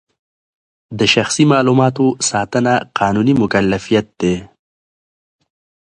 [0.99, 4.35] د شخصي معلوماتو ساتنه قانوني مکلفیت دی.